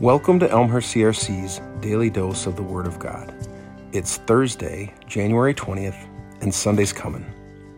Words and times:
Welcome 0.00 0.40
to 0.40 0.50
Elmhurst 0.50 0.94
CRC's 0.94 1.60
Daily 1.82 2.08
Dose 2.08 2.46
of 2.46 2.56
the 2.56 2.62
Word 2.62 2.86
of 2.86 2.98
God. 2.98 3.34
It's 3.92 4.16
Thursday, 4.16 4.94
January 5.06 5.52
20th, 5.52 6.08
and 6.40 6.54
Sunday's 6.54 6.90
coming. 6.90 7.30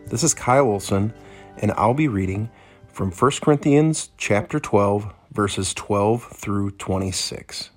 This 0.07 0.23
is 0.23 0.33
Kyle 0.33 0.67
Olson, 0.67 1.13
and 1.57 1.73
I'll 1.73 1.93
be 1.93 2.07
reading 2.07 2.49
from 2.87 3.11
1 3.11 3.31
Corinthians 3.41 4.11
chapter 4.17 4.57
12, 4.57 5.13
verses 5.33 5.73
12 5.73 6.23
through 6.23 6.71
26. 6.71 7.71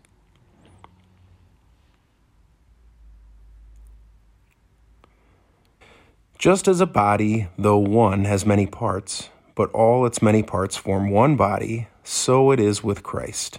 Just 6.38 6.68
as 6.68 6.80
a 6.80 6.86
body, 6.86 7.48
though 7.58 7.78
one, 7.78 8.26
has 8.26 8.46
many 8.46 8.68
parts, 8.68 9.28
but 9.56 9.72
all 9.72 10.06
its 10.06 10.22
many 10.22 10.44
parts 10.44 10.76
form 10.76 11.10
one 11.10 11.34
body, 11.34 11.88
so 12.04 12.52
it 12.52 12.60
is 12.60 12.84
with 12.84 13.02
Christ. 13.02 13.58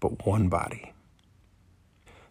but 0.00 0.26
one 0.26 0.48
body. 0.48 0.92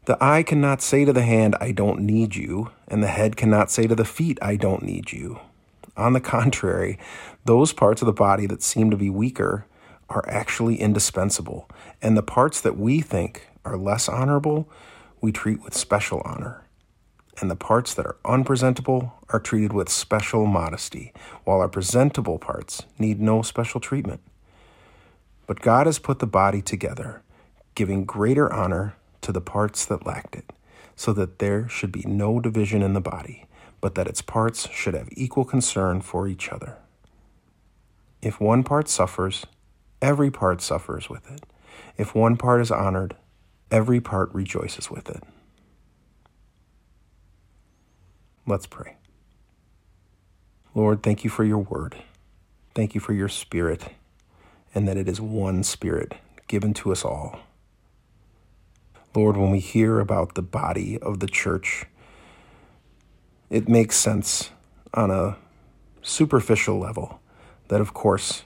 The 0.05 0.17
eye 0.23 0.43
cannot 0.43 0.81
say 0.81 1.03
to 1.03 1.11
the 1.11 1.23
hand, 1.23 1.55
I 1.59 1.73
don't 1.73 1.99
need 1.99 2.35
you, 2.35 2.71
and 2.87 3.03
the 3.03 3.07
head 3.07 3.35
cannot 3.35 3.69
say 3.69 3.87
to 3.87 3.95
the 3.95 4.05
feet, 4.05 4.39
I 4.41 4.55
don't 4.55 4.83
need 4.83 5.11
you. 5.11 5.39
On 5.97 6.13
the 6.13 6.21
contrary, 6.21 6.97
those 7.43 7.73
parts 7.73 8.01
of 8.01 8.05
the 8.05 8.13
body 8.13 8.45
that 8.45 8.63
seem 8.63 8.89
to 8.89 8.95
be 8.95 9.09
weaker 9.09 9.65
are 10.09 10.23
actually 10.29 10.79
indispensable, 10.79 11.69
and 12.01 12.15
the 12.15 12.23
parts 12.23 12.61
that 12.61 12.77
we 12.77 13.01
think 13.01 13.49
are 13.65 13.75
less 13.75 14.07
honorable, 14.07 14.69
we 15.19 15.33
treat 15.33 15.61
with 15.61 15.75
special 15.75 16.21
honor. 16.23 16.63
And 17.41 17.51
the 17.51 17.55
parts 17.55 17.93
that 17.93 18.05
are 18.05 18.17
unpresentable 18.23 19.13
are 19.29 19.39
treated 19.39 19.73
with 19.73 19.89
special 19.89 20.45
modesty, 20.45 21.11
while 21.43 21.59
our 21.59 21.67
presentable 21.67 22.39
parts 22.39 22.83
need 22.97 23.19
no 23.19 23.41
special 23.41 23.81
treatment. 23.81 24.21
But 25.45 25.59
God 25.59 25.85
has 25.85 25.99
put 25.99 26.19
the 26.19 26.27
body 26.27 26.61
together 26.61 27.23
giving 27.77 28.05
greater 28.05 28.51
honor 28.51 28.95
to 29.21 29.31
the 29.31 29.39
parts 29.39 29.85
that 29.85 30.03
lacked 30.03 30.35
it, 30.35 30.51
so 30.95 31.13
that 31.13 31.37
there 31.37 31.69
should 31.69 31.91
be 31.91 32.01
no 32.07 32.39
division 32.39 32.81
in 32.81 32.93
the 32.93 32.99
body, 32.99 33.45
but 33.79 33.93
that 33.93 34.07
its 34.07 34.23
parts 34.23 34.67
should 34.71 34.95
have 34.95 35.07
equal 35.11 35.45
concern 35.45 36.01
for 36.01 36.27
each 36.27 36.49
other. 36.49 36.75
If 38.19 38.41
one 38.41 38.63
part 38.63 38.89
suffers, 38.89 39.45
every 40.01 40.31
part 40.31 40.59
suffers 40.59 41.07
with 41.07 41.29
it. 41.29 41.43
If 41.97 42.15
one 42.15 42.35
part 42.35 42.61
is 42.61 42.71
honored, 42.71 43.15
every 43.69 44.01
part 44.01 44.33
rejoices 44.33 44.89
with 44.89 45.07
it. 45.07 45.21
Let's 48.47 48.65
pray. 48.65 48.95
Lord, 50.73 51.03
thank 51.03 51.23
you 51.23 51.29
for 51.29 51.43
your 51.43 51.59
word. 51.59 51.95
Thank 52.73 52.95
you 52.95 53.01
for 53.01 53.13
your 53.13 53.29
spirit, 53.29 53.89
and 54.73 54.87
that 54.87 54.97
it 54.97 55.07
is 55.07 55.21
one 55.21 55.63
spirit 55.63 56.15
given 56.47 56.73
to 56.73 56.91
us 56.91 57.05
all. 57.05 57.39
Lord, 59.17 59.35
when 59.35 59.49
we 59.49 59.57
hear 59.57 59.99
about 59.99 60.35
the 60.35 60.43
body 60.43 60.99
of 60.99 61.21
the 61.21 61.25
church, 61.27 61.87
it 63.49 63.67
makes 63.67 63.95
sense 63.95 64.51
on 64.93 65.09
a 65.09 65.37
superficial 66.03 66.77
level 66.77 67.19
that, 67.69 67.81
of 67.81 67.95
course, 67.95 68.43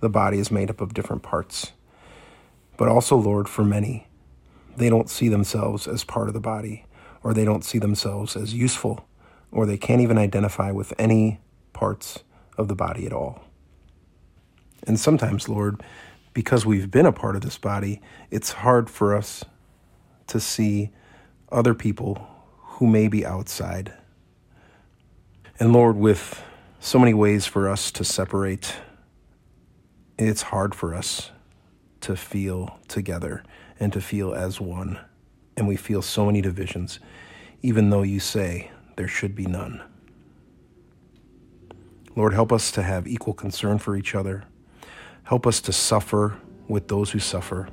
the 0.00 0.10
body 0.10 0.38
is 0.38 0.50
made 0.50 0.68
up 0.68 0.82
of 0.82 0.92
different 0.92 1.22
parts. 1.22 1.72
But 2.76 2.86
also, 2.86 3.16
Lord, 3.16 3.48
for 3.48 3.64
many, 3.64 4.08
they 4.76 4.90
don't 4.90 5.08
see 5.08 5.30
themselves 5.30 5.88
as 5.88 6.04
part 6.04 6.28
of 6.28 6.34
the 6.34 6.38
body, 6.38 6.84
or 7.22 7.32
they 7.32 7.46
don't 7.46 7.64
see 7.64 7.78
themselves 7.78 8.36
as 8.36 8.52
useful, 8.52 9.08
or 9.50 9.64
they 9.64 9.78
can't 9.78 10.02
even 10.02 10.18
identify 10.18 10.70
with 10.70 10.92
any 10.98 11.40
parts 11.72 12.18
of 12.58 12.68
the 12.68 12.76
body 12.76 13.06
at 13.06 13.14
all. 13.14 13.42
And 14.86 15.00
sometimes, 15.00 15.48
Lord, 15.48 15.82
because 16.34 16.66
we've 16.66 16.90
been 16.90 17.06
a 17.06 17.10
part 17.10 17.36
of 17.36 17.40
this 17.40 17.56
body, 17.56 18.02
it's 18.30 18.52
hard 18.52 18.90
for 18.90 19.16
us 19.16 19.46
to 20.30 20.40
see 20.40 20.90
other 21.52 21.74
people 21.74 22.26
who 22.56 22.86
may 22.86 23.08
be 23.08 23.26
outside. 23.26 23.92
And 25.58 25.72
Lord, 25.72 25.96
with 25.96 26.42
so 26.78 26.98
many 26.98 27.12
ways 27.12 27.46
for 27.46 27.68
us 27.68 27.90
to 27.92 28.04
separate, 28.04 28.76
it's 30.18 30.42
hard 30.42 30.74
for 30.74 30.94
us 30.94 31.30
to 32.02 32.16
feel 32.16 32.78
together 32.88 33.42
and 33.78 33.92
to 33.92 34.00
feel 34.00 34.32
as 34.34 34.60
one. 34.60 34.98
And 35.56 35.68
we 35.68 35.76
feel 35.76 36.00
so 36.00 36.26
many 36.26 36.40
divisions, 36.40 37.00
even 37.62 37.90
though 37.90 38.02
you 38.02 38.20
say 38.20 38.70
there 38.96 39.08
should 39.08 39.34
be 39.34 39.46
none. 39.46 39.82
Lord, 42.16 42.32
help 42.32 42.52
us 42.52 42.70
to 42.72 42.82
have 42.82 43.06
equal 43.06 43.34
concern 43.34 43.78
for 43.78 43.96
each 43.96 44.14
other. 44.14 44.44
Help 45.24 45.46
us 45.46 45.60
to 45.62 45.72
suffer 45.72 46.38
with 46.68 46.88
those 46.88 47.10
who 47.10 47.18
suffer 47.18 47.68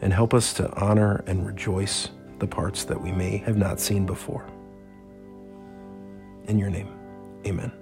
and 0.00 0.12
help 0.12 0.34
us 0.34 0.52
to 0.54 0.70
honor 0.74 1.22
and 1.26 1.46
rejoice 1.46 2.10
the 2.38 2.46
parts 2.46 2.84
that 2.84 3.00
we 3.00 3.12
may 3.12 3.38
have 3.38 3.56
not 3.56 3.80
seen 3.80 4.06
before. 4.06 4.46
In 6.48 6.58
your 6.58 6.70
name, 6.70 6.88
amen. 7.46 7.72